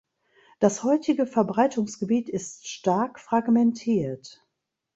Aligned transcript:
Das 0.57 0.81
heutige 0.83 1.27
Verbreitungsgebiet 1.27 2.27
ist 2.27 2.67
stark 2.67 3.19
fragmentiert. 3.19 4.43